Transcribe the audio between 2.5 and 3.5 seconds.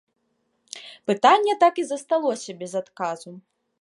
без адказу.